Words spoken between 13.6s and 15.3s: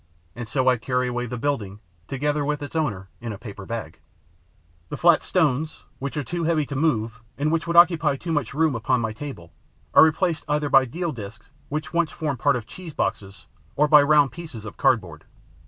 or by round pieces of cardboard.